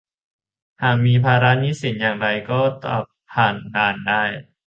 [0.81, 2.95] หากมีภาระหนี้สินอย่างไรก็จะ
[3.31, 4.23] ผ่านด่านได้